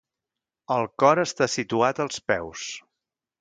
El 0.75 0.87
cor 1.03 1.21
està 1.25 1.49
situat 1.57 2.03
als 2.07 2.25
peus. 2.33 2.65